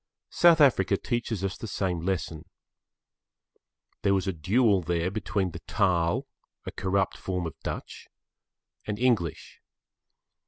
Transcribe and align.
South 0.31 0.59
Africa 0.59 0.97
teaches 0.97 1.43
us 1.43 1.55
the 1.57 1.67
same 1.67 1.99
lesson. 2.03 2.45
There 4.01 4.15
was 4.15 4.27
a 4.27 4.33
duel 4.33 4.81
there 4.81 5.11
between 5.11 5.51
the 5.51 5.59
Taal, 5.67 6.25
a 6.65 6.71
corrupt 6.71 7.17
form 7.17 7.45
of 7.45 7.53
Dutch, 7.59 8.07
and 8.87 8.97
English. 8.97 9.61